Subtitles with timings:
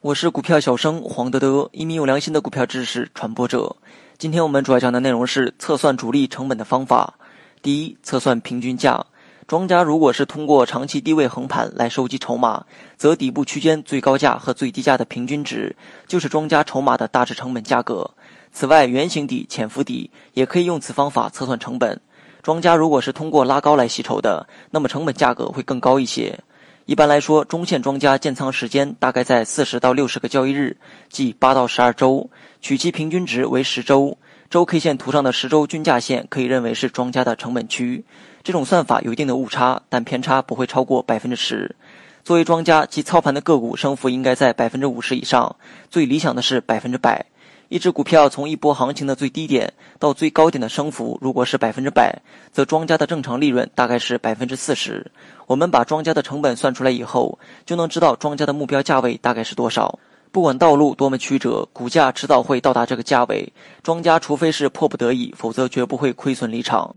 [0.00, 3.76] 我是股票小生黄德德，一名有良心的股票知识传播者。
[4.18, 7.14] 今天我们主要讲的内容是测算主力成本的方法。
[7.62, 9.04] 第一，测算平均价。
[9.46, 12.64] 庄家如果是通过长期低位横盘来收集筹码，
[12.96, 15.76] 则底部区间最高价和最低价的平均值
[16.06, 18.10] 就是庄家筹码的大致成本价格。
[18.52, 22.00] 此外，圆形底、潜伏底也可以用此方法测算成本。
[22.42, 26.38] 庄家如果是通过拉高来吸筹的，那么成本价格会更高一些。
[26.86, 30.76] 一般来说，中线庄家建仓时间大概在四十到六十个交易日，
[31.08, 32.28] 即八到十二周，
[32.60, 34.18] 取其平均值为十周。
[34.50, 38.04] 周 K 线图上的十周均价线可以认为是庄家的成本区。
[38.42, 41.74] 这种算法有一定的误差，但偏差不会超过百分之十。
[42.22, 45.56] 作为庄家，其操盘的个股升幅应该在百分之五十以上，
[45.90, 47.24] 最理想的是百分之百。
[47.74, 55.10] 一只股票从一波行情的最低点到最高点的升幅，如果是百分之百，则庄家的正常利润大概是百分之四十。
[55.48, 59.98] 我们把庄家的成本算出来以后，就能知道庄家的目标价位大概是多少。
[60.30, 63.52] 不管道路多么曲折，股价迟早会到达这个价位。
[63.82, 66.94] 庄家除非是迫不得已，否则绝不会亏损离场。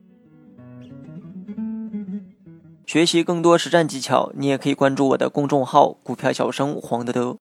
[2.85, 7.35] 学习更多实战技巧，你也可以关注我的公众号“股票小生黄德德”。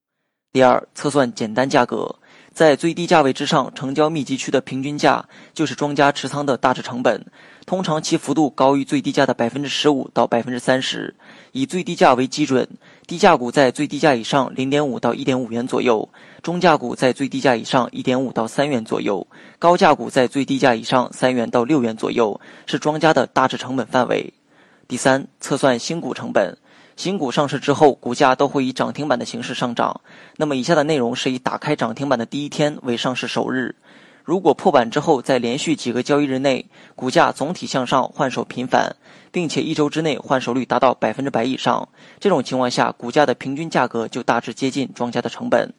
[0.52, 2.16] 第二，测算简单价格，
[2.56, 7.22] 在最低价位之上，成交密集区的平均价就是庄家持仓的大致成本，
[7.66, 11.14] 通常其幅度高于最低价的百分之十五到百分之三十。
[11.52, 12.66] 以最低价为基准，
[13.06, 16.08] 低价股在最低价以上零点五到一点五元左右，
[16.42, 19.26] 中价股在最低价以上一点五到三元左右，
[19.58, 24.32] 高价股在最低价以上三元到六元左右，是庄家的大致成本范围。
[24.88, 26.56] 第三，测算新股成本。
[26.96, 30.00] 新股上市之后，股价都会以涨停板的形式上涨。
[30.38, 33.76] 那么，以下的内容是以打开涨停板的第一天为上市首日。
[34.24, 38.96] 如果破板之后，在连续几个交易日内，股价总体向上，换手频繁，
[39.30, 41.86] 并且一周之内换手率达到百分之百以上，
[42.18, 45.72] 这种情况下，股价的平均价格就大致接近庄家的成本。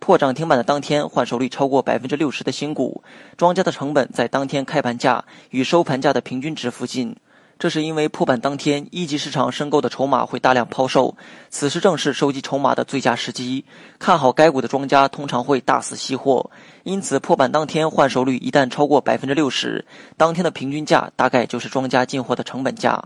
[0.00, 3.02] 破涨停板的当天，换手率超过百分之六十的新股，
[3.38, 7.14] 庄家的成本在当天开盘价与收盘价的平均值附近。
[7.58, 11.16] 这是因为破板当天，一级市场申购的筹码会大量抛售，
[11.48, 13.64] 此时正是收集筹码的最佳时机。
[13.98, 16.50] 看好该股的庄家通常会大肆吸货，
[16.82, 19.84] 因此破板当天换手率一旦超过百分之六十，
[20.16, 23.02] 当天的平均价大概就是庄家进货的成本价。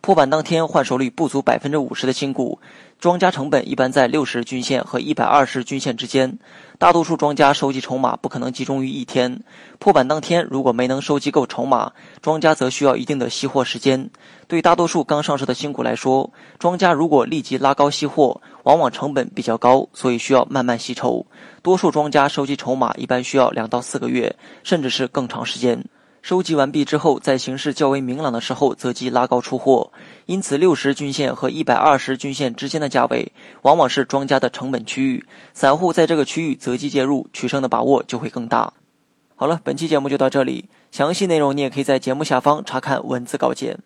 [0.00, 2.58] 破板当天换手率不足百分之五十的新股，
[2.98, 6.38] 庄家成本一般在六十均线和一百二十均线之间。
[6.78, 9.42] 大多数庄家收集筹码不可能集中于一天，
[9.78, 11.92] 破板当天如果没能收集够筹码，
[12.22, 14.08] 庄家则需要一定的吸货时间。
[14.46, 21.26] 对大多数刚上市的新股来说，庄家如果立即拉高吸货，往往成本比较高，所以需要慢慢吸筹。
[21.60, 25.84] 多数庄家收集筹码一般需要两到四个月，甚至是更长时间。
[26.20, 29.92] 收集完毕之后，在形势较为明朗的时候，择机拉高出货。
[30.26, 35.24] 因此，六十均线和一百二十均线之间的价位，往往是庄家的成本区域。
[35.54, 38.72] 散户在这个区域择机介入，取胜的把握就会更大。
[39.36, 43.78] 好了，本期节目就到这里，详细内容你也可以在节目下方查看文字稿件。